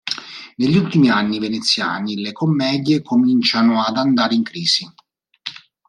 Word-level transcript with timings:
Negli 0.55 0.77
ultimi 0.77 1.11
anni 1.11 1.37
veneziani, 1.37 2.19
le 2.21 2.31
commedie 2.31 3.03
cominciano 3.03 3.83
ad 3.83 3.97
andare 3.97 4.33
in 4.33 4.41
crisi. 4.41 4.91